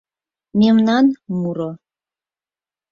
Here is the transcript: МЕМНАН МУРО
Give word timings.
МЕМНАН 0.59 1.05
МУРО 1.39 1.69